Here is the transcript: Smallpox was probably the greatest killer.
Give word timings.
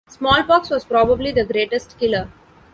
Smallpox 0.09 0.71
was 0.71 0.83
probably 0.83 1.31
the 1.31 1.45
greatest 1.45 1.99
killer. 1.99 2.31